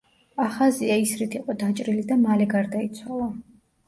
ახაზია 0.43 0.95
ისრით 1.01 1.35
იყო 1.39 1.55
დაჭრილი 1.63 2.05
და 2.13 2.17
მალე 2.21 2.47
გარდაიცვალა. 2.55 3.29